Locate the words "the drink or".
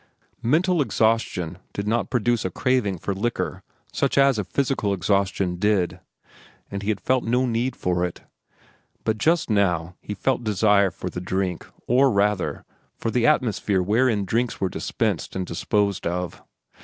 11.11-12.09